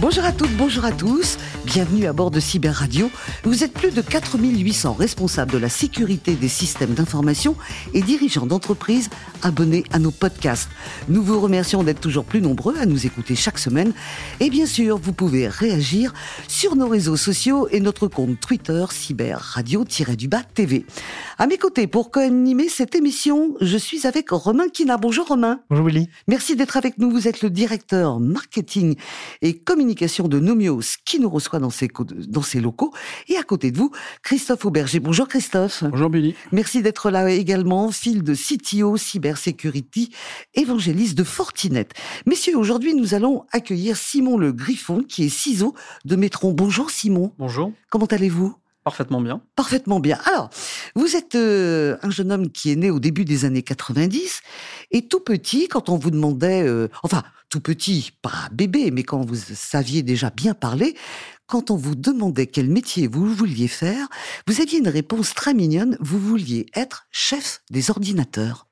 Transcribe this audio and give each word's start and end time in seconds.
Bonjour 0.00 0.24
à 0.24 0.30
toutes, 0.30 0.56
bonjour 0.56 0.84
à 0.84 0.92
tous. 0.92 1.38
Bienvenue 1.64 2.06
à 2.06 2.12
bord 2.12 2.30
de 2.30 2.38
Cyber 2.38 2.72
Radio. 2.72 3.10
Vous 3.42 3.64
êtes 3.64 3.72
plus 3.72 3.90
de 3.90 4.00
4800 4.00 4.92
responsables 4.92 5.50
de 5.50 5.58
la 5.58 5.68
sécurité 5.68 6.36
des 6.36 6.46
systèmes 6.46 6.94
d'information 6.94 7.56
et 7.94 8.02
dirigeants 8.02 8.46
d'entreprise 8.46 9.10
abonnés 9.42 9.82
à 9.90 9.98
nos 9.98 10.12
podcasts. 10.12 10.70
Nous 11.08 11.20
vous 11.20 11.40
remercions 11.40 11.82
d'être 11.82 12.00
toujours 12.00 12.24
plus 12.24 12.40
nombreux 12.40 12.78
à 12.78 12.86
nous 12.86 13.06
écouter 13.06 13.34
chaque 13.34 13.58
semaine. 13.58 13.92
Et 14.38 14.50
bien 14.50 14.66
sûr, 14.66 14.98
vous 14.98 15.12
pouvez 15.12 15.48
réagir 15.48 16.14
sur 16.46 16.76
nos 16.76 16.86
réseaux 16.86 17.16
sociaux 17.16 17.66
et 17.72 17.80
notre 17.80 18.06
compte 18.06 18.38
Twitter 18.38 18.84
Cyber 18.92 19.40
Radio-du-Bas 19.40 20.44
TV. 20.54 20.86
À 21.38 21.48
mes 21.48 21.58
côtés, 21.58 21.88
pour 21.88 22.12
co-animer 22.12 22.68
cette 22.68 22.94
émission, 22.94 23.56
je 23.60 23.76
suis 23.76 24.06
avec 24.06 24.30
Romain 24.30 24.68
Kina. 24.68 24.96
Bonjour 24.96 25.26
Romain. 25.26 25.58
Bonjour 25.70 25.86
Willy. 25.86 26.08
Merci 26.28 26.54
d'être 26.54 26.76
avec 26.76 26.98
nous. 26.98 27.10
Vous 27.10 27.26
êtes 27.26 27.42
le 27.42 27.50
directeur 27.50 28.20
marketing 28.20 28.94
et 29.42 29.58
communication 29.58 29.87
de 29.94 30.38
Nomios 30.38 30.98
qui 31.04 31.20
nous 31.20 31.30
reçoit 31.30 31.58
dans 31.58 31.70
ses, 31.70 31.88
dans 32.28 32.42
ses 32.42 32.60
locaux. 32.60 32.92
Et 33.28 33.36
à 33.36 33.42
côté 33.42 33.70
de 33.70 33.78
vous, 33.78 33.90
Christophe 34.22 34.64
Auberger. 34.64 35.00
Bonjour 35.00 35.28
Christophe. 35.28 35.84
Bonjour 35.84 36.10
Billy. 36.10 36.34
Merci 36.52 36.82
d'être 36.82 37.10
là 37.10 37.30
également, 37.30 37.90
fil 37.90 38.22
de 38.22 38.34
CTO 38.34 38.96
Cybersecurity, 38.96 40.10
évangéliste 40.54 41.16
de 41.16 41.24
Fortinet. 41.24 41.88
Messieurs, 42.26 42.56
aujourd'hui, 42.56 42.94
nous 42.94 43.14
allons 43.14 43.44
accueillir 43.52 43.96
Simon 43.96 44.36
Le 44.36 44.52
Griffon, 44.52 45.02
qui 45.02 45.24
est 45.24 45.28
ciseau 45.28 45.74
de 46.04 46.16
Métron. 46.16 46.52
Bonjour 46.52 46.90
Simon. 46.90 47.32
Bonjour. 47.38 47.72
Comment 47.90 48.06
allez-vous? 48.06 48.54
Parfaitement 48.88 49.20
bien. 49.20 49.42
Parfaitement 49.54 50.00
bien. 50.00 50.18
Alors, 50.24 50.48
vous 50.94 51.14
êtes 51.14 51.34
euh, 51.34 51.98
un 52.00 52.08
jeune 52.08 52.32
homme 52.32 52.50
qui 52.50 52.72
est 52.72 52.76
né 52.76 52.90
au 52.90 53.00
début 53.00 53.26
des 53.26 53.44
années 53.44 53.62
90 53.62 54.40
et 54.92 55.08
tout 55.08 55.20
petit, 55.20 55.68
quand 55.68 55.90
on 55.90 55.98
vous 55.98 56.10
demandait, 56.10 56.62
euh, 56.66 56.88
enfin 57.02 57.22
tout 57.50 57.60
petit, 57.60 58.12
pas 58.22 58.48
bébé, 58.50 58.90
mais 58.90 59.02
quand 59.02 59.22
vous 59.26 59.36
saviez 59.36 60.02
déjà 60.02 60.30
bien 60.30 60.54
parler, 60.54 60.96
quand 61.46 61.70
on 61.70 61.76
vous 61.76 61.96
demandait 61.96 62.46
quel 62.46 62.70
métier 62.70 63.08
vous 63.08 63.26
vouliez 63.26 63.68
faire, 63.68 64.08
vous 64.46 64.62
aviez 64.62 64.78
une 64.78 64.88
réponse 64.88 65.34
très 65.34 65.52
mignonne, 65.52 65.98
vous 66.00 66.18
vouliez 66.18 66.64
être 66.74 67.06
chef 67.10 67.60
des 67.70 67.90
ordinateurs. 67.90 68.67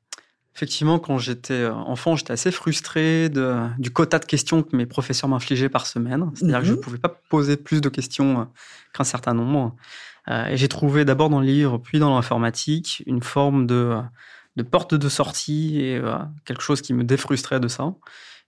Effectivement, 0.57 0.99
quand 0.99 1.19
j'étais 1.19 1.53
euh, 1.53 1.75
enfant, 1.75 2.17
j'étais 2.17 2.33
assez 2.33 2.51
frustré 2.51 3.29
de, 3.29 3.57
du 3.77 3.91
quota 3.91 4.19
de 4.19 4.25
questions 4.25 4.63
que 4.63 4.75
mes 4.75 4.87
professeurs 4.87 5.29
m'infligeaient 5.29 5.69
par 5.69 5.87
semaine. 5.87 6.31
C'est-à-dire 6.35 6.61
que 6.61 6.65
je 6.65 6.71
ne 6.71 6.77
mhm. 6.77 6.83
pouvais 6.83 6.99
pas 6.99 7.11
poser 7.29 7.59
plus 7.59 7.83
de 7.83 7.91
questions 7.91 8.41
euh, 8.41 8.45
qu'un 8.95 9.05
certain 9.05 9.35
nombre. 9.35 9.77
Euh, 10.29 10.47
et 10.47 10.57
j'ai 10.57 10.69
trouvé 10.69 11.05
d'abord 11.05 11.29
dans 11.29 11.41
le 11.41 11.47
livre, 11.47 11.77
puis 11.77 11.99
dans 11.99 12.15
l'informatique, 12.15 13.03
une 13.05 13.23
forme 13.23 13.67
de, 13.67 13.99
de 14.57 14.63
porte 14.63 14.95
de 14.95 15.09
sortie 15.11 15.79
et 15.79 16.01
quelque 16.47 16.63
chose 16.63 16.81
qui 16.81 16.95
me 16.95 17.05
défrustrait 17.05 17.61
de 17.61 17.69
ça. 17.69 17.93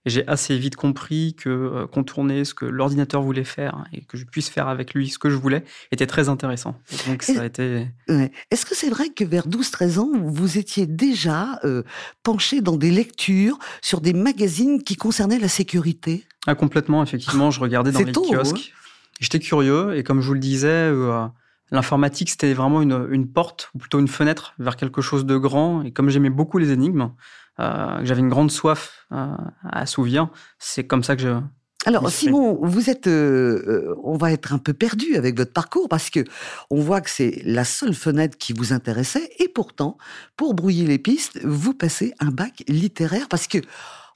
Et 0.05 0.09
j'ai 0.09 0.27
assez 0.27 0.57
vite 0.57 0.77
compris 0.77 1.35
que 1.35 1.49
euh, 1.49 1.87
contourner 1.87 2.45
ce 2.45 2.53
que 2.53 2.65
l'ordinateur 2.65 3.21
voulait 3.21 3.43
faire 3.43 3.83
et 3.91 4.01
que 4.05 4.17
je 4.17 4.25
puisse 4.25 4.49
faire 4.49 4.69
avec 4.69 4.93
lui 4.93 5.09
ce 5.09 5.19
que 5.19 5.29
je 5.29 5.35
voulais 5.35 5.63
était 5.91 6.07
très 6.07 6.29
intéressant. 6.29 6.79
donc 7.07 7.23
ça 7.23 7.41
a 7.41 7.45
été. 7.45 7.87
Est-ce 8.07 8.65
que 8.65 8.75
c'est 8.75 8.89
vrai 8.89 9.09
que 9.09 9.25
vers 9.25 9.47
12-13 9.47 9.99
ans, 9.99 10.11
vous 10.23 10.57
étiez 10.57 10.87
déjà 10.87 11.59
euh, 11.65 11.83
penché 12.23 12.61
dans 12.61 12.77
des 12.77 12.91
lectures 12.91 13.59
sur 13.81 13.99
des 13.99 14.13
magazines 14.13 14.83
qui 14.83 14.95
concernaient 14.95 15.39
la 15.39 15.49
sécurité? 15.49 16.23
Ah, 16.47 16.55
Complètement, 16.55 17.03
effectivement. 17.03 17.51
Je 17.51 17.59
regardais 17.59 17.91
dans 17.91 17.99
les 17.99 18.11
kiosques. 18.11 18.73
J'étais 19.19 19.39
curieux 19.39 19.97
et 19.97 20.03
comme 20.03 20.21
je 20.21 20.27
vous 20.27 20.33
le 20.33 20.39
disais, 20.39 20.67
euh, 20.67 21.27
l'informatique 21.71 22.29
c'était 22.29 22.53
vraiment 22.53 22.81
une, 22.81 23.07
une, 23.11 23.27
porte 23.27 23.69
ou 23.73 23.79
plutôt 23.79 23.99
une 23.99 24.07
fenêtre 24.07 24.53
vers 24.59 24.75
quelque 24.75 25.01
chose 25.01 25.25
de 25.25 25.37
grand. 25.37 25.83
Et 25.83 25.91
comme 25.91 26.09
j'aimais 26.09 26.29
beaucoup 26.29 26.57
les 26.57 26.71
énigmes, 26.71 27.11
euh, 27.59 27.99
j'avais 28.03 28.21
une 28.21 28.29
grande 28.29 28.51
soif 28.51 29.05
euh, 29.11 29.35
à 29.63 29.81
assouvir. 29.81 30.29
C'est 30.59 30.85
comme 30.85 31.03
ça 31.03 31.15
que 31.15 31.21
je, 31.21 31.39
alors 31.85 32.09
Simon, 32.11 32.59
vous 32.61 32.89
êtes, 32.89 33.07
euh, 33.07 33.95
on 34.03 34.17
va 34.17 34.33
être 34.33 34.51
un 34.51 34.57
peu 34.57 34.73
perdu 34.73 35.15
avec 35.15 35.37
votre 35.37 35.53
parcours 35.53 35.87
parce 35.87 36.09
que 36.09 36.25
on 36.69 36.81
voit 36.81 36.99
que 36.99 37.09
c'est 37.09 37.41
la 37.45 37.63
seule 37.63 37.93
fenêtre 37.93 38.37
qui 38.37 38.51
vous 38.51 38.73
intéressait 38.73 39.29
et 39.39 39.47
pourtant, 39.47 39.97
pour 40.35 40.55
brouiller 40.55 40.85
les 40.85 40.99
pistes, 40.99 41.39
vous 41.45 41.73
passez 41.73 42.13
un 42.19 42.31
bac 42.31 42.63
littéraire 42.67 43.29
parce 43.29 43.47
que, 43.47 43.59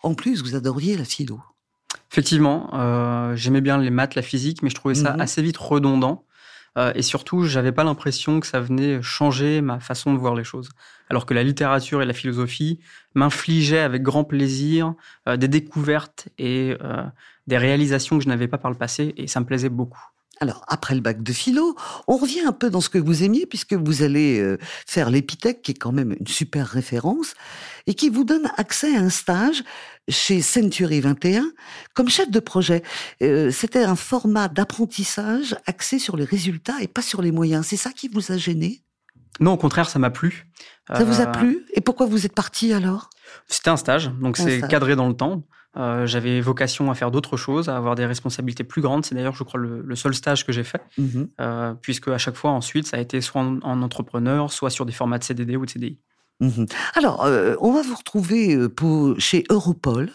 en 0.03 0.13
plus, 0.13 0.43
vous 0.43 0.55
adoriez 0.55 0.97
la 0.97 1.05
philo. 1.05 1.39
Effectivement, 2.11 2.69
j'aimais 3.35 3.61
bien 3.61 3.77
les 3.77 3.89
maths, 3.89 4.15
la 4.15 4.21
physique, 4.21 4.61
mais 4.61 4.69
je 4.69 4.75
trouvais 4.75 4.93
ça 4.93 5.13
mhm. 5.13 5.21
assez 5.21 5.41
vite 5.41 5.57
redondant. 5.57 6.25
Euh, 6.77 6.91
et 6.95 7.01
surtout, 7.01 7.43
j'avais 7.43 7.71
pas 7.71 7.83
l'impression 7.83 8.39
que 8.39 8.47
ça 8.47 8.59
venait 8.59 9.01
changer 9.01 9.61
ma 9.61 9.79
façon 9.79 10.13
de 10.13 10.17
voir 10.17 10.35
les 10.35 10.43
choses. 10.43 10.69
Alors 11.09 11.25
que 11.25 11.33
la 11.33 11.43
littérature 11.43 12.01
et 12.01 12.05
la 12.05 12.13
philosophie 12.13 12.79
m'infligeaient 13.13 13.79
avec 13.79 14.01
grand 14.01 14.23
plaisir 14.23 14.95
euh, 15.27 15.37
des 15.37 15.47
découvertes 15.47 16.29
et 16.37 16.75
euh, 16.81 17.03
des 17.47 17.57
réalisations 17.57 18.17
que 18.17 18.23
je 18.23 18.29
n'avais 18.29 18.47
pas 18.47 18.57
par 18.57 18.71
le 18.71 18.77
passé, 18.77 19.13
et 19.17 19.27
ça 19.27 19.39
me 19.39 19.45
plaisait 19.45 19.69
beaucoup. 19.69 20.03
Alors, 20.43 20.65
après 20.67 20.93
le 20.93 21.01
bac 21.01 21.23
de 21.23 21.33
philo, 21.33 21.75
on 22.07 22.17
revient 22.17 22.41
un 22.41 22.51
peu 22.51 22.69
dans 22.69 22.81
ce 22.81 22.89
que 22.89 22.97
vous 22.97 23.23
aimiez, 23.23 23.45
puisque 23.45 23.73
vous 23.73 24.03
allez 24.03 24.57
faire 24.85 25.09
l'Épithèque, 25.09 25.61
qui 25.61 25.71
est 25.71 25.75
quand 25.75 25.93
même 25.93 26.15
une 26.19 26.27
super 26.27 26.67
référence, 26.67 27.33
et 27.87 27.93
qui 27.93 28.09
vous 28.09 28.23
donne 28.23 28.51
accès 28.57 28.95
à 28.95 28.99
un 28.99 29.09
stage 29.09 29.63
chez 30.09 30.41
Century 30.41 31.01
21 31.01 31.51
comme 31.93 32.09
chef 32.09 32.29
de 32.29 32.39
projet. 32.39 32.83
Euh, 33.21 33.51
c'était 33.51 33.83
un 33.83 33.95
format 33.95 34.47
d'apprentissage 34.47 35.55
axé 35.65 35.99
sur 35.99 36.17
les 36.17 36.25
résultats 36.25 36.75
et 36.81 36.87
pas 36.87 37.01
sur 37.01 37.21
les 37.21 37.31
moyens. 37.31 37.65
C'est 37.67 37.77
ça 37.77 37.91
qui 37.91 38.07
vous 38.07 38.31
a 38.31 38.37
gêné? 38.37 38.81
Non, 39.39 39.53
au 39.53 39.57
contraire, 39.57 39.89
ça 39.89 39.99
m'a 39.99 40.11
plu. 40.11 40.47
Ça 40.87 41.03
vous 41.03 41.21
a 41.21 41.27
euh, 41.27 41.31
plu? 41.31 41.65
Et 41.73 41.81
pourquoi 41.81 42.05
vous 42.05 42.25
êtes 42.25 42.35
parti 42.35 42.73
alors? 42.73 43.09
C'était 43.47 43.69
un 43.69 43.77
stage, 43.77 44.11
donc 44.21 44.37
c'est 44.37 44.61
cadré 44.67 44.95
dans 44.95 45.07
le 45.07 45.15
temps. 45.15 45.43
Euh, 45.75 46.05
j'avais 46.05 46.39
vocation 46.39 46.91
à 46.91 46.95
faire 46.95 47.09
d'autres 47.09 47.37
choses, 47.37 47.69
à 47.69 47.75
avoir 47.77 47.95
des 47.95 48.05
responsabilités 48.05 48.63
plus 48.63 48.81
grandes. 48.81 49.05
C'est 49.05 49.15
d'ailleurs, 49.15 49.35
je 49.35 49.43
crois, 49.43 49.59
le, 49.59 49.95
seul 49.95 50.13
stage 50.13 50.45
que 50.45 50.51
j'ai 50.51 50.63
fait, 50.63 50.81
mhm. 50.97 51.77
puisque 51.81 52.07
à 52.09 52.17
chaque 52.17 52.35
fois 52.35 52.51
ensuite, 52.51 52.87
ça 52.87 52.97
a 52.97 52.99
été 52.99 53.21
soit 53.21 53.41
en 53.41 53.81
entrepreneur, 53.81 54.51
soit 54.51 54.69
sur 54.69 54.85
des 54.85 54.93
formats 54.93 55.17
de 55.17 55.23
CDD 55.23 55.55
ou 55.55 55.65
de 55.65 55.71
CDI. 55.71 55.99
Mmh 56.39 56.65
Alors, 56.95 57.23
euh, 57.25 57.55
on 57.59 57.71
va 57.73 57.81
vous 57.81 57.95
retrouver 57.95 58.55
euh, 58.55 58.69
pour, 58.69 59.19
chez 59.19 59.43
Europol. 59.49 60.11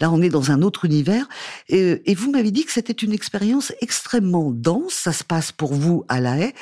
Là, 0.00 0.10
on 0.10 0.20
est 0.20 0.28
dans 0.28 0.50
un 0.50 0.62
autre 0.62 0.84
univers. 0.84 1.28
Et, 1.68 2.14
vous 2.14 2.30
m'avez 2.32 2.50
dit 2.50 2.64
que 2.64 2.72
c'était 2.72 2.92
une 2.92 3.12
expérience 3.12 3.72
extrêmement 3.80 4.50
dense. 4.50 4.92
Ça 4.92 5.12
se 5.12 5.22
passe 5.22 5.52
pour 5.52 5.72
vous 5.72 6.04
à 6.08 6.20
La 6.20 6.36
Haye. 6.36 6.52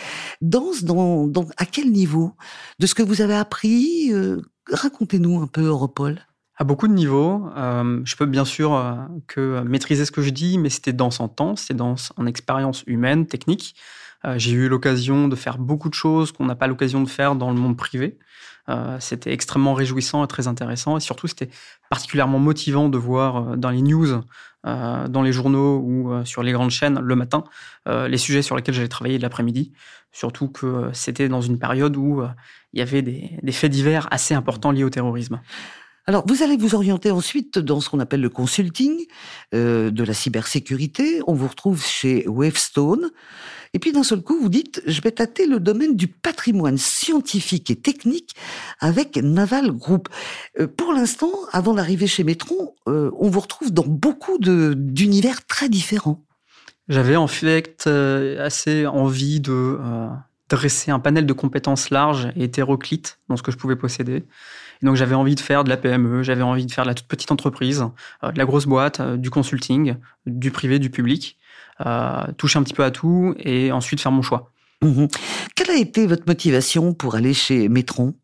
Dense 0.42 0.84
dans, 0.84 1.30
à 1.56 1.64
quel 1.64 1.90
niveau? 1.90 2.34
De 2.78 2.86
ce 2.86 2.94
que 2.94 3.02
vous 3.02 3.22
avez 3.22 3.34
appris 3.34 4.12
euh, 4.12 4.42
Racontez-nous 4.70 5.40
un 5.40 5.46
peu 5.46 5.64
Europol. 5.64 6.20
À 6.62 6.64
beaucoup 6.64 6.86
de 6.86 6.92
niveaux. 6.92 7.50
je 7.56 8.14
peux 8.14 8.26
bien 8.26 8.44
sûr 8.44 8.80
que 9.26 9.62
maîtriser 9.62 10.04
ce 10.04 10.12
que 10.12 10.22
je 10.22 10.30
dis, 10.30 10.58
mais 10.58 10.70
c'était 10.70 10.92
dense 10.92 11.18
en 11.18 11.26
temps, 11.26 11.56
c'était 11.56 11.74
dense 11.74 12.12
en 12.16 12.24
expérience 12.26 12.84
humaine, 12.86 13.26
technique. 13.26 13.74
J'ai 14.36 14.52
eu 14.52 14.68
l'occasion 14.68 15.26
de 15.26 15.34
faire 15.34 15.58
beaucoup 15.58 15.88
de 15.88 15.94
choses 15.94 16.30
qu'on 16.30 16.44
n'a 16.44 16.54
pas 16.54 16.68
l'occasion 16.68 17.02
de 17.02 17.08
faire 17.08 17.34
dans 17.34 17.50
le 17.50 17.56
monde 17.56 17.76
privé. 17.76 18.16
Euh, 18.68 18.96
c'était 19.00 19.32
extrêmement 19.32 19.74
réjouissant 19.74 20.24
et 20.24 20.28
très 20.28 20.46
intéressant. 20.46 20.96
Et 20.96 21.00
surtout, 21.00 21.26
c'était 21.26 21.50
particulièrement 21.90 22.38
motivant 22.38 22.88
de 22.88 22.98
voir 22.98 23.36
euh, 23.36 23.56
dans 23.56 23.70
les 23.70 23.82
news, 23.82 24.20
euh, 24.66 25.08
dans 25.08 25.22
les 25.22 25.32
journaux 25.32 25.78
ou 25.78 26.24
sur 26.24 26.42
les 26.42 26.52
grandes 26.52 26.70
chaînes 26.70 27.00
le 27.00 27.16
matin, 27.16 27.42
les 27.86 28.18
sujets 28.18 28.42
sur 28.42 28.54
lesquels 28.54 28.74
j'allais 28.74 28.88
travailler 28.88 29.18
l'après-midi. 29.18 29.72
Surtout 30.12 30.48
que 30.48 30.90
c'était 30.92 31.28
dans 31.28 31.40
une 31.40 31.58
période 31.58 31.96
où 31.96 32.22
il 32.72 32.78
y 32.78 32.82
avait 32.82 33.02
des 33.02 33.52
faits 33.52 33.72
divers 33.72 34.06
assez 34.12 34.34
importants 34.34 34.70
liés 34.70 34.84
au 34.84 34.90
terrorisme. 34.90 35.40
Alors, 36.06 36.24
vous 36.26 36.42
allez 36.42 36.56
vous 36.56 36.74
orienter 36.74 37.10
ensuite 37.10 37.58
dans 37.58 37.80
ce 37.80 37.88
qu'on 37.88 38.00
appelle 38.00 38.20
le 38.20 38.28
consulting, 38.28 39.06
euh, 39.54 39.90
de 39.90 40.02
la 40.02 40.14
cybersécurité. 40.14 41.20
On 41.26 41.34
vous 41.34 41.46
retrouve 41.46 41.84
chez 41.84 42.26
Wavestone. 42.26 43.10
Et 43.74 43.78
puis 43.78 43.92
d'un 43.92 44.02
seul 44.02 44.20
coup, 44.20 44.38
vous 44.38 44.50
dites, 44.50 44.82
je 44.86 45.00
vais 45.00 45.12
tâter 45.12 45.46
le 45.46 45.58
domaine 45.58 45.96
du 45.96 46.06
patrimoine 46.06 46.76
scientifique 46.76 47.70
et 47.70 47.76
technique 47.76 48.34
avec 48.80 49.16
Naval 49.16 49.72
Group. 49.72 50.08
Euh, 50.60 50.66
pour 50.66 50.92
l'instant, 50.92 51.32
avant 51.52 51.74
d'arriver 51.74 52.06
chez 52.06 52.22
Metron, 52.22 52.74
euh, 52.86 53.10
on 53.18 53.30
vous 53.30 53.40
retrouve 53.40 53.72
dans 53.72 53.86
beaucoup 53.86 54.38
d'univers 54.38 55.46
très 55.46 55.70
différents. 55.70 56.22
J'avais 56.88 57.16
en 57.16 57.28
fait 57.28 57.84
euh, 57.86 58.44
assez 58.44 58.86
envie 58.86 59.40
de 59.40 59.78
dresser 60.52 60.90
un 60.90 60.98
panel 60.98 61.24
de 61.24 61.32
compétences 61.32 61.88
larges 61.88 62.28
et 62.36 62.44
hétéroclites 62.44 63.18
dans 63.28 63.36
ce 63.36 63.42
que 63.42 63.50
je 63.50 63.56
pouvais 63.56 63.76
posséder. 63.76 64.24
Donc 64.82 64.96
j'avais 64.96 65.14
envie 65.14 65.34
de 65.34 65.40
faire 65.40 65.64
de 65.64 65.70
la 65.70 65.78
PME, 65.78 66.22
j'avais 66.22 66.42
envie 66.42 66.66
de 66.66 66.72
faire 66.72 66.84
de 66.84 66.90
la 66.90 66.94
toute 66.94 67.06
petite 67.06 67.32
entreprise, 67.32 67.86
euh, 68.22 68.32
de 68.32 68.38
la 68.38 68.44
grosse 68.44 68.66
boîte, 68.66 69.00
euh, 69.00 69.16
du 69.16 69.30
consulting, 69.30 69.94
du 70.26 70.50
privé, 70.50 70.78
du 70.78 70.90
public, 70.90 71.38
euh, 71.86 72.26
toucher 72.36 72.58
un 72.58 72.62
petit 72.62 72.74
peu 72.74 72.84
à 72.84 72.90
tout 72.90 73.34
et 73.38 73.72
ensuite 73.72 74.00
faire 74.00 74.12
mon 74.12 74.22
choix. 74.22 74.50
Mmh 74.82 75.06
Quelle 75.54 75.70
a 75.70 75.76
été 75.76 76.06
votre 76.06 76.24
motivation 76.26 76.92
pour 76.92 77.14
aller 77.14 77.32
chez 77.32 77.68
Metron 77.68 78.14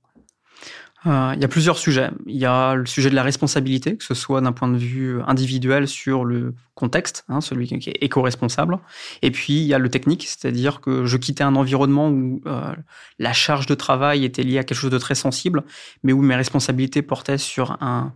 euh, 1.08 1.32
il 1.34 1.40
y 1.40 1.44
a 1.44 1.48
plusieurs 1.48 1.78
sujets. 1.78 2.10
Il 2.26 2.36
y 2.36 2.44
a 2.44 2.74
le 2.74 2.84
sujet 2.86 3.08
de 3.08 3.14
la 3.14 3.22
responsabilité, 3.22 3.96
que 3.96 4.04
ce 4.04 4.14
soit 4.14 4.40
d'un 4.40 4.52
point 4.52 4.68
de 4.68 4.76
vue 4.76 5.20
individuel 5.26 5.88
sur 5.88 6.24
le 6.24 6.54
contexte, 6.74 7.24
hein, 7.28 7.40
celui 7.40 7.66
qui 7.66 7.90
est 7.90 7.98
éco-responsable. 8.02 8.78
Et 9.22 9.30
puis, 9.30 9.54
il 9.54 9.64
y 9.64 9.74
a 9.74 9.78
le 9.78 9.88
technique, 9.88 10.26
c'est-à-dire 10.26 10.80
que 10.80 11.06
je 11.06 11.16
quittais 11.16 11.44
un 11.44 11.56
environnement 11.56 12.10
où 12.10 12.42
euh, 12.46 12.74
la 13.18 13.32
charge 13.32 13.66
de 13.66 13.74
travail 13.74 14.24
était 14.24 14.42
liée 14.42 14.58
à 14.58 14.64
quelque 14.64 14.78
chose 14.78 14.90
de 14.90 14.98
très 14.98 15.14
sensible, 15.14 15.64
mais 16.02 16.12
où 16.12 16.20
mes 16.20 16.36
responsabilités 16.36 17.02
portaient 17.02 17.38
sur 17.38 17.82
un, 17.82 18.12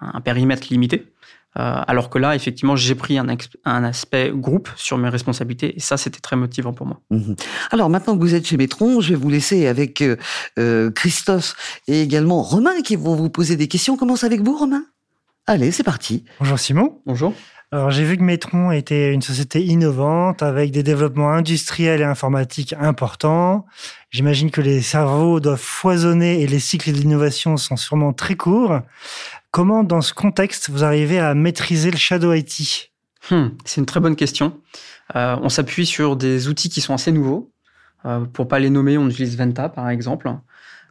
un 0.00 0.20
périmètre 0.20 0.68
limité. 0.70 1.12
Euh, 1.58 1.82
alors 1.86 2.08
que 2.08 2.18
là, 2.18 2.34
effectivement, 2.34 2.76
j'ai 2.76 2.94
pris 2.94 3.18
un, 3.18 3.26
un, 3.64 3.84
aspect 3.84 4.32
groupe 4.34 4.70
sur 4.76 4.96
mes 4.96 5.10
responsabilités 5.10 5.76
et 5.76 5.80
ça, 5.80 5.96
c'était 5.98 6.20
très 6.20 6.36
motivant 6.36 6.72
pour 6.72 6.86
moi. 6.86 7.00
Mhm. 7.10 7.36
Alors 7.70 7.90
maintenant 7.90 8.16
que 8.16 8.20
vous 8.20 8.34
êtes 8.34 8.46
chez 8.46 8.56
Métron, 8.56 9.00
je 9.00 9.10
vais 9.10 9.16
vous 9.16 9.28
laisser 9.28 9.66
avec 9.66 10.00
euh, 10.00 10.16
euh, 10.58 10.90
Christophe 10.90 11.54
et 11.88 12.00
également 12.00 12.42
Romain 12.42 12.80
qui 12.82 12.96
vont 12.96 13.14
vous 13.14 13.28
poser 13.28 13.56
des 13.56 13.68
questions. 13.68 13.94
On 13.94 13.98
commence 13.98 14.24
avec 14.24 14.40
vous, 14.40 14.56
Romain? 14.56 14.84
Allez, 15.46 15.72
c'est 15.72 15.82
parti. 15.82 16.24
Bonjour 16.38 16.58
Simon. 16.58 17.00
Bonjour. 17.04 17.34
Alors 17.72 17.90
j'ai 17.90 18.04
vu 18.04 18.18
que 18.18 18.22
Métron 18.22 18.70
était 18.70 19.14
une 19.14 19.22
société 19.22 19.64
innovante 19.64 20.42
avec 20.42 20.72
des 20.72 20.82
développements 20.82 21.32
industriels 21.32 22.02
et 22.02 22.04
informatiques 22.04 22.74
importants. 22.78 23.64
J'imagine 24.10 24.50
que 24.50 24.60
les 24.60 24.82
cerveaux 24.82 25.40
doivent 25.40 25.58
foisonner 25.58 26.42
et 26.42 26.46
les 26.46 26.58
cycles 26.58 26.92
d'innovation 26.92 27.56
sont 27.56 27.76
sûrement 27.76 28.12
très 28.12 28.34
courts. 28.34 28.80
Comment, 29.52 29.84
dans 29.84 30.02
ce 30.02 30.12
contexte, 30.12 30.68
vous 30.68 30.84
arrivez 30.84 31.18
à 31.18 31.32
maîtriser 31.32 31.90
le 31.90 31.96
Shadow 31.96 32.34
IT 32.34 32.92
hmm, 33.30 33.48
C'est 33.64 33.80
une 33.80 33.86
très 33.86 34.00
bonne 34.00 34.16
question. 34.16 34.60
Euh, 35.16 35.36
on 35.40 35.48
s'appuie 35.48 35.86
sur 35.86 36.16
des 36.16 36.48
outils 36.48 36.68
qui 36.68 36.82
sont 36.82 36.92
assez 36.92 37.10
nouveaux. 37.10 37.50
Euh, 38.04 38.20
pour 38.20 38.48
pas 38.48 38.58
les 38.58 38.68
nommer, 38.68 38.98
on 38.98 39.08
utilise 39.08 39.38
Venta, 39.38 39.70
par 39.70 39.88
exemple. 39.88 40.30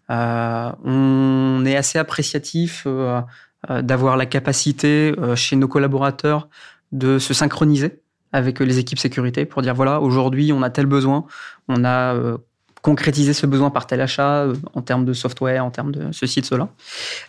Euh, 0.10 0.72
on 0.84 1.64
est 1.66 1.76
assez 1.76 2.00
appréciatif 2.00 2.84
euh, 2.88 3.22
d'avoir 3.70 4.18
la 4.18 4.26
capacité 4.26 5.14
chez 5.36 5.56
nos 5.56 5.68
collaborateurs 5.68 6.50
de 6.92 7.20
se 7.20 7.34
synchroniser 7.34 8.02
avec 8.32 8.60
les 8.60 8.80
équipes 8.80 8.98
sécurité 8.98 9.46
pour 9.46 9.62
dire 9.62 9.76
voilà 9.76 10.02
aujourd'hui 10.02 10.52
on 10.52 10.64
a 10.64 10.70
tel 10.70 10.88
besoin, 10.88 11.26
on 11.68 11.86
a 11.86 12.38
concrétiser 12.82 13.34
ce 13.34 13.46
besoin 13.46 13.70
par 13.70 13.88
tel 13.88 14.02
achat 14.02 14.44
euh, 14.44 14.56
en 14.74 14.82
termes 14.82 15.06
de 15.06 15.14
software, 15.14 15.64
en 15.64 15.72
termes 15.72 15.92
de 15.92 16.12
ceci, 16.12 16.42
de 16.42 16.46
cela. 16.46 16.70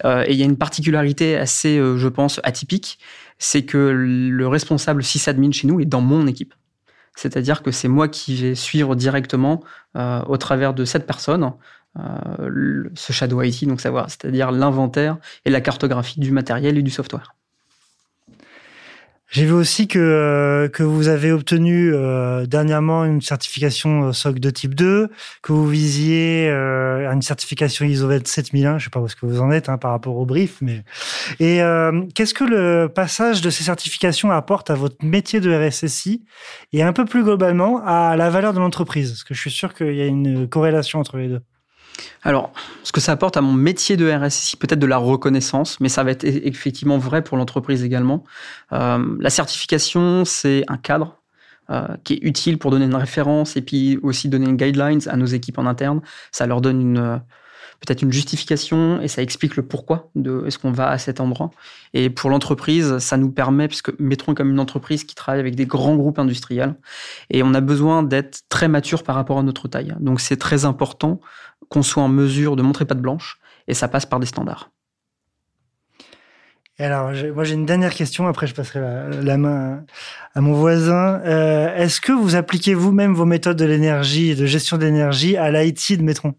Euh, 0.05 0.25
et 0.27 0.33
il 0.33 0.39
y 0.39 0.43
a 0.43 0.45
une 0.45 0.57
particularité 0.57 1.37
assez, 1.37 1.79
euh, 1.79 1.97
je 1.97 2.09
pense, 2.09 2.41
atypique, 2.45 2.99
c'est 3.39 3.65
que 3.65 3.79
le 3.79 4.49
responsable 4.49 5.03
sysadmin 5.03 5.51
chez 5.53 5.67
nous 5.67 5.81
est 5.81 5.85
dans 5.85 6.01
mon 6.01 6.27
équipe. 6.27 6.55
C'est-à-dire 7.15 7.63
que 7.63 7.71
c'est 7.71 7.89
moi 7.89 8.09
qui 8.09 8.37
vais 8.37 8.55
suivre 8.55 8.95
directement 8.95 9.63
au 9.95 10.37
travers 10.39 10.73
de 10.73 10.87
cette 10.87 11.07
personne 11.07 11.53
ce 11.97 13.13
Shadow 13.13 13.43
IT, 13.43 13.67
donc 13.67 13.81
savoir, 13.81 14.09
c'est-à-dire 14.09 14.51
l'inventaire 14.51 15.19
et 15.45 15.51
la 15.51 15.61
cartographie 15.61 16.21
du 16.21 16.31
matériel 16.33 16.79
et 16.79 16.83
du 16.83 16.91
software. 16.91 17.35
J'ai 19.33 19.47
vu 19.47 19.53
aussi 19.53 19.89
que, 19.89 19.99
euh, 19.99 20.69
que 20.69 20.83
vous 20.83 21.09
avez 21.09 21.33
obtenu 21.33 21.91
euh, 21.95 22.45
dernièrement 22.45 23.07
une 23.07 23.23
certification 23.23 24.09
euh, 24.09 24.13
SOC 24.13 24.39
de 24.39 24.51
type 24.51 24.75
2, 24.75 25.09
que 25.41 25.53
vous 25.55 25.67
visiez 25.67 26.51
euh, 26.51 27.11
une 27.11 27.23
certification 27.23 27.87
ISO 27.87 28.07
27001, 28.09 28.77
je 28.77 28.85
sais 28.85 28.91
pas 28.91 29.01
où 29.01 29.07
est-ce 29.07 29.17
que 29.17 29.25
vous 29.25 29.41
en 29.41 29.51
êtes 29.51 29.71
hein, 29.71 29.79
par 29.79 29.93
rapport 29.93 30.19
au 30.19 30.27
brief, 30.27 30.59
mais 30.61 30.85
et 31.41 31.61
qu'est-ce 32.15 32.35
que 32.35 32.45
le 32.45 32.89
passage 32.95 33.41
de 33.41 33.49
ces 33.49 33.65
certifications 33.65 34.31
apporte 34.31 34.69
à 34.69 34.75
votre 34.75 35.03
métier 35.03 35.41
de 35.41 35.51
RSSI 35.51 36.23
et 36.75 36.83
un 36.83 36.93
peu 36.93 37.07
plus 37.07 37.25
globalement 37.25 37.83
à 37.87 38.17
la 38.17 38.29
valeur 38.29 38.53
de 38.53 38.59
l'entreprise? 38.59 39.13
Parce 39.13 39.25
que 39.25 39.33
je 39.33 39.41
suis 39.41 39.51
sûr 39.51 39.73
qu'il 39.73 39.95
y 39.95 40.03
a 40.03 40.07
une 40.07 40.47
corrélation 40.47 41.01
entre 41.01 41.17
les 41.17 41.29
deux. 41.29 41.41
Alors, 42.23 42.53
ce 42.83 42.93
que 42.93 43.01
ça 43.01 43.13
apporte 43.13 43.37
à 43.37 43.41
mon 43.41 43.53
métier 43.53 43.97
de 43.97 44.11
RSSI, 44.11 44.57
peut-être 44.57 44.79
de 44.79 44.87
la 44.87 44.97
reconnaissance, 44.97 45.81
mais 45.81 45.89
ça 45.89 46.05
va 46.05 46.13
être 46.13 46.25
e-, 46.25 46.47
effectivement 46.47 46.99
vrai 46.99 47.23
pour 47.23 47.37
l'entreprise 47.37 47.85
également. 47.85 48.25
Euh, 48.73 49.17
la 49.19 49.31
certification, 49.31 50.25
c'est 50.25 50.65
un 50.69 50.77
cadre 50.77 51.23
euh, 51.71 51.87
qui 52.05 52.15
est 52.15 52.21
utile 52.23 52.59
pour 52.59 52.71
donner 52.71 52.85
une 52.87 52.95
référence 52.95 53.57
et 53.57 53.63
puis 53.63 53.99
aussi 54.03 54.29
donner 54.29 54.47
une 54.47 54.57
guidelines 54.57 55.01
à 55.07 55.17
nos 55.17 55.27
équipes 55.27 55.59
en 55.59 55.67
interne. 55.67 56.01
Ça 56.31 56.47
leur 56.47 56.61
donne 56.61 56.81
une 56.81 56.99
euh, 56.99 57.17
peut-être 57.83 58.03
une 58.03 58.13
justification 58.13 59.01
et 59.01 59.09
ça 59.09 59.23
explique 59.23 59.57
le 59.57 59.65
pourquoi 59.65 60.11
de 60.15 60.45
est-ce 60.47 60.59
qu'on 60.59 60.71
va 60.71 60.89
à 60.89 60.99
cet 60.99 61.21
endroit. 61.21 61.51
Et 61.95 62.11
pour 62.11 62.31
l'entreprise, 62.31 62.99
ça 62.99 63.17
nous 63.17 63.31
permet, 63.31 63.67
puisque 63.67 63.99
Metron 63.99 64.33
est 64.33 64.35
comme 64.37 64.51
une 64.51 64.61
entreprise 64.61 65.05
qui 65.05 65.15
travaille 65.15 65.41
avec 65.41 65.57
des 65.57 65.67
grands 65.67 65.97
groupes 65.97 66.19
industriels, 66.19 66.77
et 67.31 67.43
on 67.43 67.55
a 67.55 67.61
besoin 67.61 68.03
d'être 68.03 68.43
très 68.49 68.69
mature 68.69 69.03
par 69.03 69.17
rapport 69.17 69.39
à 69.39 69.43
notre 69.43 69.67
taille. 69.67 69.95
Donc 70.01 70.21
c'est 70.21 70.37
très 70.37 70.65
important 70.65 71.21
qu'on 71.69 71.83
soit 71.83 72.03
en 72.03 72.09
mesure 72.09 72.55
de 72.57 72.63
montrer 72.63 72.85
pas 72.85 72.95
de 72.95 73.01
blanche, 73.01 73.41
et 73.67 73.75
ça 73.75 73.89
passe 73.89 74.07
par 74.07 74.21
des 74.21 74.27
standards. 74.27 74.71
Et 76.79 76.85
alors, 76.85 77.13
moi 77.35 77.45
j'ai 77.45 77.55
une 77.55 77.67
dernière 77.67 77.93
question, 77.95 78.29
après 78.29 78.47
je 78.47 78.55
passerai 78.55 78.81
la, 79.23 79.37
main 79.37 79.85
à, 80.35 80.41
mon 80.41 80.53
voisin. 80.53 81.21
Euh, 81.25 81.75
est-ce 81.77 82.01
que 82.01 82.13
vous 82.13 82.35
appliquez 82.37 82.75
vous-même 82.75 83.13
vos 83.13 83.27
méthodes 83.27 83.59
de 83.59 83.65
l'énergie 83.65 84.35
de 84.35 84.47
gestion 84.47 84.79
d'énergie 84.79 85.37
à 85.37 85.51
l'IT 85.51 85.99
de 85.99 86.03
Metron 86.03 86.35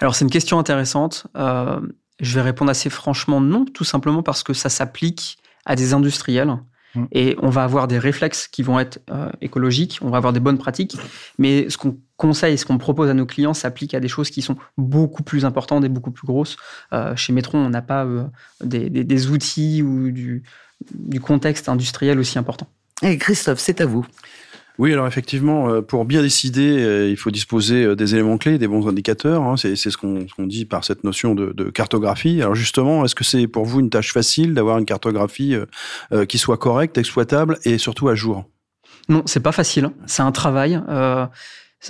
Alors 0.00 0.14
c'est 0.14 0.24
une 0.24 0.30
question 0.30 0.58
intéressante. 0.58 1.26
Euh, 1.36 1.80
je 2.20 2.34
vais 2.34 2.42
répondre 2.42 2.70
assez 2.70 2.90
franchement 2.90 3.40
non, 3.40 3.64
tout 3.64 3.84
simplement 3.84 4.22
parce 4.22 4.42
que 4.42 4.54
ça 4.54 4.68
s'applique 4.68 5.38
à 5.64 5.76
des 5.76 5.92
industriels 5.94 6.58
Mm. 6.96 7.04
Et 7.12 7.36
on 7.40 7.50
va 7.50 7.64
avoir 7.64 7.88
des 7.88 7.98
réflexes 7.98 8.48
qui 8.48 8.62
vont 8.62 8.80
être 8.80 9.00
euh, 9.10 9.30
écologiques, 9.40 9.98
on 10.02 10.10
va 10.10 10.16
avoir 10.16 10.32
des 10.32 10.40
bonnes 10.40 10.58
pratiques, 10.58 10.96
mais 11.38 11.68
ce 11.70 11.76
qu'on 11.76 11.98
conseille, 12.16 12.58
ce 12.58 12.64
qu'on 12.64 12.78
propose 12.78 13.10
à 13.10 13.14
nos 13.14 13.26
clients 13.26 13.54
s'applique 13.54 13.94
à 13.94 14.00
des 14.00 14.08
choses 14.08 14.30
qui 14.30 14.42
sont 14.42 14.56
beaucoup 14.76 15.22
plus 15.22 15.44
importantes 15.44 15.84
et 15.84 15.88
beaucoup 15.88 16.10
plus 16.10 16.26
grosses. 16.26 16.56
Euh, 16.92 17.14
chez 17.16 17.32
Metron, 17.32 17.58
on 17.58 17.70
n'a 17.70 17.82
pas 17.82 18.04
euh, 18.04 18.24
des, 18.64 18.90
des, 18.90 19.04
des, 19.04 19.26
outils 19.28 19.82
ou 19.82 20.10
du, 20.10 20.42
du 20.94 21.20
contexte 21.20 21.68
industriel 21.68 22.18
aussi 22.18 22.38
important. 22.38 22.66
Et 23.02 23.18
Christophe, 23.18 23.58
c'est 23.58 23.80
à 23.80 23.86
vous. 23.86 24.06
Oui, 24.78 24.92
alors 24.92 25.06
effectivement, 25.06 25.70
euh, 25.70 25.80
pour 25.80 26.04
bien 26.04 26.22
décider, 26.22 26.82
euh, 26.82 27.08
il 27.08 27.16
faut 27.16 27.30
disposer 27.30 27.84
euh, 27.84 27.96
des 27.96 28.14
éléments 28.14 28.36
clés, 28.36 28.58
des 28.58 28.68
bons 28.68 28.86
indicateurs. 28.88 29.42
Hein. 29.42 29.56
C'est 29.56 29.76
ce 29.76 29.96
qu'on 29.96 30.26
dit 30.46 30.66
par 30.66 30.84
cette 30.84 31.02
notion 31.02 31.34
de, 31.34 31.70
cartographie. 31.70 32.42
Alors 32.42 32.54
justement, 32.54 33.04
est-ce 33.04 33.14
que 33.14 33.24
c'est 33.24 33.46
pour 33.46 33.64
vous 33.64 33.80
une 33.80 33.90
tâche 33.90 34.12
facile 34.12 34.54
d'avoir 34.54 34.78
une 34.78 34.84
cartographie 34.84 35.56
qui 36.28 36.38
soit 36.38 36.56
correcte, 36.56 36.96
exploitable 36.96 37.58
et 37.64 37.78
surtout 37.78 38.08
à 38.08 38.14
jour? 38.14 38.44
Non, 39.08 39.22
c'est 39.26 39.40
pas 39.40 39.52
facile. 39.52 39.90
C'est 40.06 40.22
un 40.22 40.32
travail. 40.32 40.80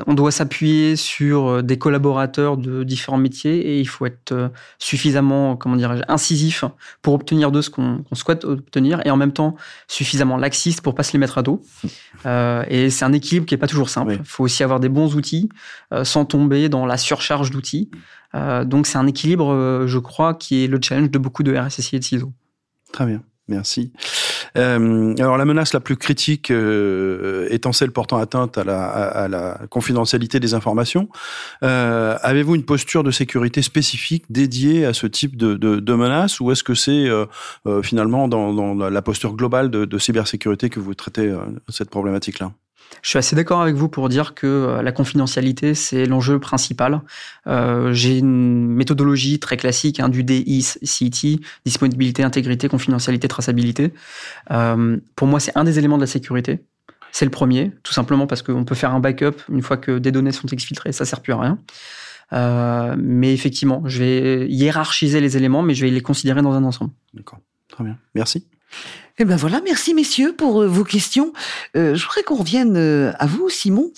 On 0.07 0.15
doit 0.15 0.31
s'appuyer 0.31 0.97
sur 0.97 1.47
euh, 1.47 1.63
des 1.63 1.79
collaborateurs 1.79 2.57
de 2.57 2.85
différents 2.85 3.19
métiers 3.19 3.57
et 3.57 3.81
il 3.81 3.89
faut 3.89 4.07
être 4.07 4.33
euh, 4.33 4.49
suffisamment, 4.79 5.57
comment 5.57 5.77
dirais-je, 5.77 6.03
incisif 6.09 6.65
pour 7.03 7.15
obtenir 7.15 7.53
de 7.53 7.61
ce 7.61 7.71
qu'on 7.71 8.05
souhaite 8.13 8.45
obtenir 8.45 9.01
et 9.05 9.11
en 9.11 9.17
même 9.17 9.33
temps 9.33 9.57
suffisamment 9.89 10.37
laxiste 10.37 10.81
pour 10.81 10.95
pas 10.95 11.03
se 11.03 11.13
les 11.13 11.19
mettre 11.19 11.39
à 11.39 11.43
dos. 11.43 11.63
Euh, 12.25 12.65
et 12.69 12.91
c'est 12.91 13.05
un 13.05 13.13
équilibre 13.13 13.47
qui 13.47 13.55
est 13.55 13.59
pas 13.59 13.67
toujours 13.69 13.89
simple. 13.89 14.17
Il 14.19 14.25
faut 14.25 14.43
aussi 14.43 14.65
avoir 14.65 14.81
des 14.81 14.89
bons 14.89 15.15
outils 15.15 15.49
sans 16.03 16.25
tomber 16.25 16.69
dans 16.69 16.87
la 16.87 16.97
surcharge 16.97 17.51
d'outils. 17.51 17.91
donc 18.65 18.87
c'est 18.87 18.99
un 18.99 19.07
équilibre, 19.07 19.85
je 19.87 19.99
crois, 19.99 20.35
qui 20.35 20.65
est 20.65 20.67
le 20.67 20.81
challenge 20.83 21.11
de 21.11 21.19
beaucoup 21.19 21.43
de 21.45 21.55
RSSI 21.55 21.97
et 21.97 21.99
de 22.01 22.05
CISO. 22.05 22.33
Très 22.93 23.07
bien. 23.07 23.23
Merci. 23.49 23.93
Euh, 24.57 25.15
alors 25.19 25.37
la 25.37 25.45
menace 25.45 25.73
la 25.73 25.81
plus 25.81 25.97
critique 25.97 26.51
euh, 26.51 27.47
étant 27.51 27.73
celle 27.73 27.91
portant 27.91 28.19
atteinte 28.19 28.59
à 28.59 28.65
la, 28.65 28.85
à, 28.85 29.29
la 29.29 29.61
confidentialité 29.71 30.41
des 30.41 30.55
informations, 30.55 31.09
euh, 31.63 32.17
avez-vous 32.23 32.55
une 32.55 32.65
posture 32.65 33.03
de 33.03 33.11
sécurité 33.11 33.63
spécifique 33.63 34.25
dédiée 34.31 34.87
à 34.87 34.93
ce 34.93 35.07
type 35.07 35.37
de, 35.37 35.55
de, 35.55 35.77
de 35.77 35.95
menace 35.95 36.41
ou 36.41 36.51
est-ce 36.51 36.65
que 36.65 36.75
c'est 36.75 37.09
euh, 37.09 37.27
euh, 37.67 37.83
finalement 37.83 38.29
dans, 38.29 38.53
dans, 38.53 38.75
la 38.75 39.03
posture 39.03 39.35
globale 39.35 39.71
de, 39.71 39.85
de 39.85 39.99
cybersécurité 39.99 40.71
que 40.71 40.81
vous 40.81 40.95
traitez 40.95 41.29
euh, 41.29 41.39
cette 41.69 41.91
problématique-là? 41.91 42.53
Je 43.03 43.11
suis 43.11 43.19
assez 43.19 43.37
d'accord 43.37 43.63
avec 43.63 43.77
vous 43.77 43.89
pour 43.89 44.09
dire 44.09 44.35
que 44.35 44.47
euh, 44.47 44.83
la 44.83 44.91
confidentialité, 44.91 45.75
c'est 45.75 46.07
l'enjeu 46.07 46.41
principal. 46.41 47.03
Euh, 47.47 47.93
J'ai 47.93 48.19
une 48.19 48.67
méthodologie 48.67 49.39
très 49.39 49.57
classique 49.57 50.01
hein, 50.01 50.09
du 50.09 50.25
DICT, 50.25 51.41
disponibilité, 51.65 52.25
intégrité, 52.25 52.69
confidentialité, 52.69 53.29
traçabilité. 53.29 53.93
Euh, 54.51 54.97
pour 55.15 55.29
moi, 55.29 55.39
c'est 55.39 55.57
un 55.57 55.65
des 55.65 55.79
éléments 55.79 55.99
de 55.99 56.03
la 56.03 56.09
sécurité. 56.09 56.65
C'est 57.13 57.25
le 57.25 57.31
premier, 57.31 57.73
tout 57.83 57.93
simplement 57.93 58.27
parce 58.27 58.43
qu'on 58.43 58.65
peut 58.65 58.75
faire 58.75 58.93
un 58.93 59.01
backup 59.01 59.37
une 59.51 59.63
fois 59.63 59.77
que 59.77 59.99
des 59.99 60.13
données 60.13 60.33
sont 60.33 60.49
exfiltrées, 60.49 60.93
ça 60.93 61.05
sert 61.05 61.21
plus 61.21 61.33
à 61.33 61.41
rien. 61.41 61.59
Euh, 62.33 62.97
mais 62.99 63.33
effectivement, 63.33 63.83
je 63.87 64.03
vais 64.03 64.49
hiérarchiser 64.49 65.21
les 65.21 65.37
éléments, 65.37 65.63
mais 65.63 65.75
je 65.75 65.87
vais 65.87 65.93
les 65.93 66.03
considérer 66.03 66.43
dans 66.43 66.53
un 66.53 66.65
ensemble. 66.65 66.91
D'accord, 67.15 67.39
très 67.69 67.85
bien. 67.85 67.97
Merci. 68.15 68.47
Eh 69.19 69.25
ben 69.25 69.37
voilà, 69.37 69.63
merci 69.65 69.95
messieurs 69.95 70.35
pour 70.37 70.61
euh, 70.61 70.67
vos 70.67 70.85
questions. 70.85 71.33
Euh, 71.75 71.95
je 71.95 72.05
voudrais 72.05 72.23
qu'on 72.23 72.37
revienne 72.37 72.77
euh, 72.77 73.13
à 73.19 73.27
vous, 73.27 73.49
Simon. 73.49 73.91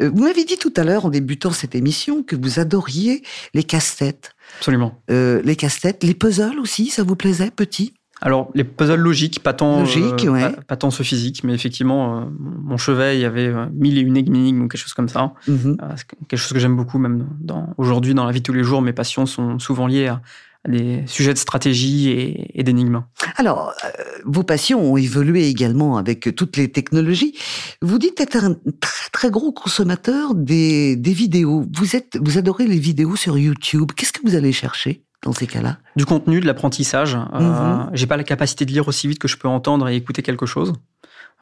Vous 0.00 0.22
m'avez 0.22 0.44
dit 0.44 0.58
tout 0.58 0.72
à 0.76 0.84
l'heure, 0.84 1.06
en 1.06 1.10
débutant 1.10 1.50
cette 1.50 1.74
émission, 1.74 2.22
que 2.22 2.36
vous 2.36 2.60
adoriez 2.60 3.22
les 3.54 3.64
casse-têtes. 3.64 4.32
Absolument. 4.58 5.00
les 5.08 5.56
casse-têtes, 5.56 6.04
les 6.04 6.14
puzzles 6.14 6.58
aussi, 6.60 6.88
ça 6.88 7.02
vous 7.02 7.16
plaisait, 7.16 7.50
petit? 7.50 7.94
Alors, 8.22 8.50
les 8.54 8.64
puzzles 8.64 9.00
logiques, 9.00 9.42
pas 9.42 9.52
tant, 9.52 9.80
Logique, 9.80 10.24
euh, 10.24 10.30
ouais. 10.30 10.52
pas, 10.52 10.62
pas 10.62 10.76
tant 10.76 10.90
ce 10.90 11.02
physique, 11.02 11.44
mais 11.44 11.52
effectivement, 11.54 12.20
euh, 12.20 12.24
mon 12.38 12.78
chevet, 12.78 13.18
il 13.18 13.20
y 13.20 13.26
avait 13.26 13.48
euh, 13.48 13.66
mille 13.74 13.98
et 13.98 14.00
une 14.00 14.16
énigmes 14.16 14.62
ou 14.62 14.68
quelque 14.68 14.80
chose 14.80 14.94
comme 14.94 15.08
ça. 15.08 15.34
C'est 15.46 16.06
quelque 16.28 16.36
chose 16.38 16.52
que 16.52 16.58
j'aime 16.58 16.76
beaucoup, 16.76 16.98
même 16.98 17.26
dans, 17.40 17.74
aujourd'hui, 17.76 18.14
dans 18.14 18.24
la 18.24 18.32
vie 18.32 18.40
de 18.40 18.44
tous 18.44 18.54
les 18.54 18.64
jours. 18.64 18.80
Mes 18.80 18.94
passions 18.94 19.26
sont 19.26 19.58
souvent 19.58 19.86
liées 19.86 20.06
à, 20.06 20.22
à 20.64 20.70
des 20.70 21.02
sujets 21.06 21.34
de 21.34 21.38
stratégie 21.38 22.08
et, 22.08 22.58
et 22.58 22.62
d'énigmes. 22.62 23.02
Alors, 23.36 23.72
euh, 23.84 23.88
vos 24.24 24.42
passions 24.42 24.80
ont 24.92 24.96
évolué 24.96 25.46
également 25.48 25.98
avec 25.98 26.34
toutes 26.34 26.56
les 26.56 26.70
technologies. 26.70 27.34
Vous 27.82 27.98
dites 27.98 28.20
être 28.20 28.36
un 28.42 28.54
très 28.80 29.10
très 29.12 29.30
gros 29.30 29.52
consommateur 29.52 30.34
des, 30.34 30.96
des 30.96 31.12
vidéos. 31.12 31.64
Vous 31.74 31.96
êtes, 31.96 32.18
vous 32.22 32.38
adorez 32.38 32.66
les 32.66 32.78
vidéos 32.78 33.16
sur 33.16 33.36
YouTube. 33.38 33.92
Qu'est-ce 33.96 34.12
que 34.12 34.20
vous 34.24 34.34
allez 34.34 34.52
chercher 34.52 35.02
dans 35.22 35.32
ces 35.32 35.46
cas-là? 35.46 35.78
Du 35.96 36.06
contenu, 36.06 36.40
de 36.40 36.46
l'apprentissage. 36.46 37.14
Euh, 37.34 37.38
Mhm. 37.40 37.90
J'ai 37.94 38.06
pas 38.06 38.16
la 38.16 38.24
capacité 38.24 38.64
de 38.64 38.72
lire 38.72 38.88
aussi 38.88 39.06
vite 39.08 39.18
que 39.18 39.28
je 39.28 39.36
peux 39.36 39.48
entendre 39.48 39.88
et 39.88 39.96
écouter 39.96 40.22
quelque 40.22 40.46
chose. 40.46 40.72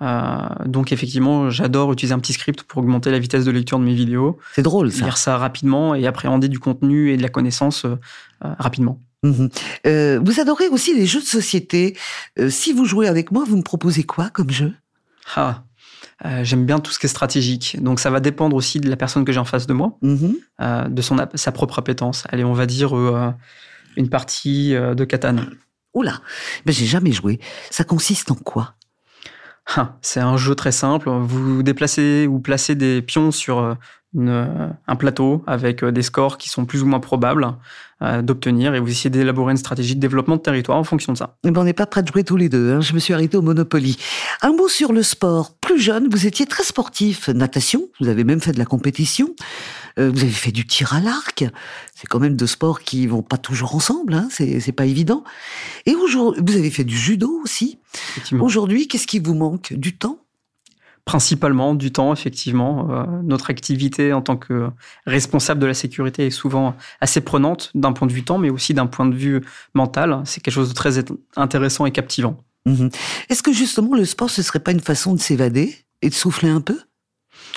Euh, 0.02 0.38
donc 0.66 0.90
effectivement, 0.90 1.50
j'adore 1.50 1.92
utiliser 1.92 2.14
un 2.14 2.18
petit 2.18 2.32
script 2.32 2.64
pour 2.64 2.82
augmenter 2.82 3.12
la 3.12 3.20
vitesse 3.20 3.44
de 3.44 3.50
lecture 3.52 3.78
de 3.78 3.84
mes 3.84 3.94
vidéos, 3.94 4.38
C'est 4.54 4.62
drôle 4.62 4.90
ça. 4.90 5.04
lire 5.04 5.16
ça 5.16 5.38
rapidement 5.38 5.94
et 5.94 6.06
appréhender 6.08 6.48
du 6.48 6.58
contenu 6.58 7.12
et 7.12 7.16
de 7.16 7.22
la 7.22 7.28
connaissance 7.28 7.84
euh, 7.84 7.94
rapidement. 8.42 9.00
Mhm. 9.24 9.48
Euh, 9.86 10.20
vous 10.22 10.38
adorez 10.38 10.68
aussi 10.68 10.94
les 10.94 11.06
jeux 11.06 11.20
de 11.20 11.26
société. 11.26 11.96
Euh, 12.38 12.50
si 12.50 12.72
vous 12.72 12.84
jouez 12.84 13.08
avec 13.08 13.32
moi, 13.32 13.44
vous 13.46 13.56
me 13.56 13.62
proposez 13.62 14.04
quoi 14.04 14.28
comme 14.30 14.50
jeu? 14.50 14.72
Ah, 15.34 15.64
euh, 16.24 16.44
j'aime 16.44 16.66
bien 16.66 16.78
tout 16.78 16.92
ce 16.92 16.98
qui 16.98 17.06
est 17.06 17.08
stratégique. 17.08 17.76
Donc 17.82 17.98
ça 18.00 18.10
va 18.10 18.20
dépendre 18.20 18.54
aussi 18.54 18.78
de 18.80 18.88
la 18.90 18.96
personne 18.96 19.24
que 19.24 19.32
j'ai 19.32 19.40
en 19.40 19.44
face 19.46 19.66
de 19.66 19.72
moi, 19.72 19.98
Mhm. 20.02 20.36
de 20.90 21.02
son 21.02 21.16
sa 21.34 21.52
propre 21.52 21.78
appétence. 21.78 22.24
Allez, 22.28 22.44
on 22.44 22.52
va 22.52 22.66
dire 22.66 22.92
une 23.96 24.08
partie 24.10 24.70
de 24.74 25.04
Catane. 25.04 25.50
Oula, 25.94 26.20
ben, 26.66 26.72
j'ai 26.72 26.86
jamais 26.86 27.12
joué. 27.12 27.40
Ça 27.70 27.84
consiste 27.84 28.30
en 28.30 28.34
quoi? 28.34 28.74
C'est 30.02 30.20
un 30.20 30.36
jeu 30.36 30.54
très 30.54 30.72
simple. 30.72 31.08
Vous 31.10 31.62
déplacez 31.62 32.26
ou 32.26 32.38
placez 32.38 32.74
des 32.74 33.02
pions 33.02 33.30
sur 33.30 33.58
euh, 33.58 33.74
euh, 34.16 34.68
un 34.86 34.96
plateau 34.96 35.42
avec 35.46 35.82
euh, 35.82 35.90
des 35.90 36.02
scores 36.02 36.38
qui 36.38 36.48
sont 36.48 36.64
plus 36.64 36.82
ou 36.82 36.86
moins 36.86 37.00
probables 37.00 37.54
d'obtenir 38.22 38.74
et 38.74 38.80
vous 38.80 38.90
essayez 38.90 39.08
d'élaborer 39.08 39.52
une 39.52 39.56
stratégie 39.56 39.94
de 39.94 40.00
développement 40.00 40.36
de 40.36 40.42
territoire 40.42 40.76
en 40.76 40.84
fonction 40.84 41.14
de 41.14 41.16
ça. 41.16 41.36
Eh 41.42 41.50
ben, 41.50 41.62
on 41.62 41.64
n'est 41.64 41.72
pas 41.72 41.86
prêts 41.86 42.02
de 42.02 42.08
jouer 42.08 42.22
tous 42.22 42.36
les 42.36 42.50
deux. 42.50 42.74
hein. 42.74 42.82
Je 42.82 42.92
me 42.92 42.98
suis 42.98 43.14
arrêté 43.14 43.38
au 43.38 43.40
Monopoly. 43.40 43.96
Un 44.42 44.52
mot 44.52 44.68
sur 44.68 44.92
le 44.92 45.02
sport. 45.02 45.54
Plus 45.58 45.78
jeune, 45.80 46.08
vous 46.10 46.26
étiez 46.26 46.44
très 46.44 46.64
sportif. 46.64 47.28
Natation, 47.28 47.84
vous 48.00 48.08
avez 48.08 48.24
même 48.24 48.40
fait 48.40 48.52
de 48.52 48.58
la 48.58 48.66
compétition. 48.66 49.30
Euh, 49.98 50.10
vous 50.10 50.22
avez 50.22 50.30
fait 50.30 50.52
du 50.52 50.66
tir 50.66 50.92
à 50.92 51.00
l'arc. 51.00 51.44
C'est 51.94 52.06
quand 52.06 52.20
même 52.20 52.36
deux 52.36 52.46
sports 52.46 52.80
qui 52.80 53.06
vont 53.06 53.22
pas 53.22 53.38
toujours 53.38 53.74
ensemble. 53.74 54.14
Hein. 54.14 54.28
C'est 54.30 54.72
pas 54.72 54.86
évident. 54.86 55.24
Et 55.86 55.94
aujourd'hui, 55.94 56.42
vous 56.46 56.56
avez 56.56 56.70
fait 56.70 56.84
du 56.84 56.96
judo 56.96 57.40
aussi. 57.42 57.78
Aujourd'hui, 58.32 58.88
qu'est-ce 58.88 59.06
qui 59.06 59.18
vous 59.18 59.34
manque? 59.34 59.72
Du 59.72 59.96
temps? 59.96 60.18
Principalement 61.04 61.74
du 61.74 61.92
temps, 61.92 62.12
effectivement. 62.14 62.90
Euh, 62.90 63.04
notre 63.22 63.50
activité 63.50 64.12
en 64.12 64.22
tant 64.22 64.36
que 64.36 64.70
responsable 65.06 65.60
de 65.60 65.66
la 65.66 65.74
sécurité 65.74 66.26
est 66.26 66.30
souvent 66.30 66.74
assez 67.00 67.20
prenante 67.20 67.70
d'un 67.74 67.92
point 67.92 68.08
de 68.08 68.12
vue 68.12 68.24
temps, 68.24 68.38
mais 68.38 68.50
aussi 68.50 68.72
d'un 68.72 68.86
point 68.86 69.06
de 69.06 69.14
vue 69.14 69.42
mental. 69.74 70.22
C'est 70.24 70.42
quelque 70.42 70.54
chose 70.54 70.70
de 70.70 70.74
très 70.74 71.04
intéressant 71.36 71.84
et 71.84 71.92
captivant. 71.92 72.38
Mhm. 72.66 72.88
Est-ce 73.28 73.42
que 73.42 73.52
justement 73.52 73.94
le 73.94 74.06
sport, 74.06 74.30
ce 74.30 74.42
serait 74.42 74.60
pas 74.60 74.72
une 74.72 74.80
façon 74.80 75.14
de 75.14 75.20
s'évader 75.20 75.76
et 76.00 76.08
de 76.08 76.14
souffler 76.14 76.48
un 76.48 76.62
peu? 76.62 76.78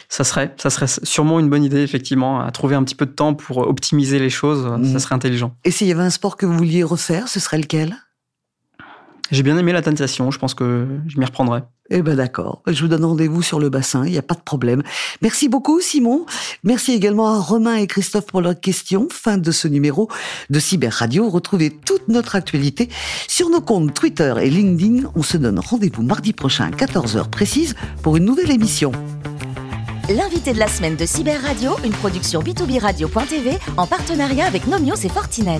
Ça 0.09 0.23
serait, 0.23 0.53
ça 0.57 0.69
serait 0.69 0.87
sûrement 0.87 1.39
une 1.39 1.49
bonne 1.49 1.63
idée, 1.63 1.81
effectivement, 1.81 2.39
à 2.39 2.51
trouver 2.51 2.75
un 2.75 2.83
petit 2.83 2.95
peu 2.95 3.05
de 3.05 3.11
temps 3.11 3.33
pour 3.33 3.57
optimiser 3.59 4.19
les 4.19 4.29
choses. 4.29 4.65
Mhm. 4.65 4.93
Ça 4.93 4.99
serait 4.99 5.15
intelligent. 5.15 5.53
Et 5.65 5.71
s'il 5.71 5.87
y 5.87 5.91
avait 5.91 6.03
un 6.03 6.09
sport 6.09 6.37
que 6.37 6.45
vous 6.45 6.57
vouliez 6.57 6.83
refaire, 6.83 7.27
ce 7.27 7.39
serait 7.39 7.57
lequel? 7.57 7.97
J'ai 9.31 9.43
bien 9.43 9.57
aimé 9.57 9.73
la 9.73 9.81
natation. 9.81 10.31
Je 10.31 10.39
pense 10.39 10.53
que 10.53 10.87
je 11.07 11.19
m'y 11.19 11.25
reprendrai. 11.25 11.61
Eh 11.89 12.01
ben 12.01 12.15
d'accord. 12.15 12.63
Je 12.67 12.81
vous 12.81 12.87
donne 12.87 13.05
rendez-vous 13.05 13.41
sur 13.41 13.59
le 13.59 13.69
bassin. 13.69 14.05
Il 14.05 14.11
n'y 14.11 14.17
a 14.17 14.21
pas 14.21 14.35
de 14.35 14.41
problème. 14.41 14.83
Merci 15.21 15.47
beaucoup, 15.47 15.79
Simon. 15.79 16.25
Merci 16.63 16.93
également 16.93 17.33
à 17.33 17.39
Romain 17.39 17.75
et 17.75 17.87
Christophe 17.87 18.25
pour 18.25 18.41
leurs 18.41 18.59
questions. 18.59 19.07
Fin 19.11 19.37
de 19.37 19.51
ce 19.51 19.67
numéro 19.67 20.09
de 20.49 20.59
Cyber 20.59 20.91
Radio. 20.93 21.29
Retrouvez 21.29 21.71
toute 21.71 22.07
notre 22.09 22.35
actualité 22.35 22.89
sur 23.27 23.49
nos 23.49 23.61
comptes 23.61 23.93
Twitter 23.93 24.33
et 24.41 24.49
LinkedIn. 24.49 25.11
On 25.15 25.23
se 25.23 25.37
donne 25.37 25.59
rendez-vous 25.59 26.03
mardi 26.03 26.33
prochain 26.33 26.65
à 26.65 26.71
14h 26.71 27.29
précise 27.29 27.75
pour 28.01 28.17
une 28.17 28.25
nouvelle 28.25 28.51
émission. 28.51 28.91
L'invité 30.09 30.53
de 30.53 30.59
la 30.59 30.69
semaine 30.69 30.95
de 30.95 31.05
Cyber 31.05 31.41
Radio, 31.41 31.71
une 31.83 31.91
production 31.91 32.41
b2b 32.41 32.79
radio.tv 32.79 33.57
en 33.75 33.85
partenariat 33.85 34.45
avec 34.45 34.65
Nomios 34.65 34.95
et 35.03 35.09
Fortinet. 35.09 35.59